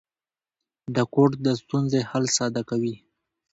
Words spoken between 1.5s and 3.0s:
ستونزې حل ساده کوي.